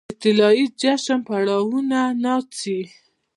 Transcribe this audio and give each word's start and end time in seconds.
د 0.09 0.11
طلايې 0.21 0.65
جشن 0.81 1.19
پرپلونو 1.27 2.01
ناڅي 2.23 2.79